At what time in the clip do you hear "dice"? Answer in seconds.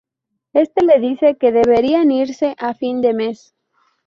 0.99-1.37